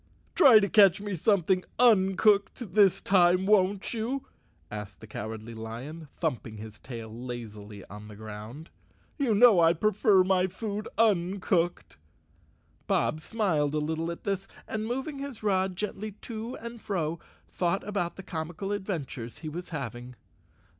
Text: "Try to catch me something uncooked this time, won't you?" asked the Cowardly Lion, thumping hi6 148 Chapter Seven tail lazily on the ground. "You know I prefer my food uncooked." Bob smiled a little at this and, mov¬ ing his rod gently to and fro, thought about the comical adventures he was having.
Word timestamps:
"Try 0.33 0.59
to 0.59 0.67
catch 0.67 0.99
me 0.99 1.15
something 1.15 1.63
uncooked 1.77 2.73
this 2.73 3.01
time, 3.01 3.45
won't 3.45 3.93
you?" 3.93 4.25
asked 4.71 4.99
the 4.99 5.05
Cowardly 5.05 5.53
Lion, 5.53 6.07
thumping 6.17 6.57
hi6 6.57 6.63
148 6.63 6.71
Chapter 6.71 6.95
Seven 6.95 6.97
tail 7.19 7.25
lazily 7.27 7.85
on 7.85 8.07
the 8.07 8.15
ground. 8.15 8.69
"You 9.19 9.35
know 9.35 9.59
I 9.59 9.73
prefer 9.73 10.23
my 10.23 10.47
food 10.47 10.87
uncooked." 10.97 11.97
Bob 12.87 13.21
smiled 13.21 13.75
a 13.75 13.77
little 13.77 14.09
at 14.11 14.23
this 14.23 14.47
and, 14.67 14.89
mov¬ 14.89 15.05
ing 15.07 15.19
his 15.19 15.43
rod 15.43 15.75
gently 15.75 16.13
to 16.13 16.55
and 16.57 16.81
fro, 16.81 17.19
thought 17.47 17.87
about 17.87 18.15
the 18.15 18.23
comical 18.23 18.71
adventures 18.71 19.37
he 19.37 19.49
was 19.49 19.69
having. 19.69 20.15